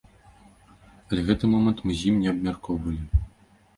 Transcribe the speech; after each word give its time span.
Але 1.09 1.21
гэты 1.29 1.45
момант 1.53 1.77
мы 1.89 1.99
з 1.99 2.09
ім 2.13 2.21
не 2.25 2.29
абмяркоўвалі. 2.35 3.03